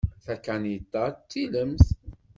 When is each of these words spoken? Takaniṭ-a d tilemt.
Takaniṭ-a 0.25 1.05
d 1.11 1.15
tilemt. 1.29 1.87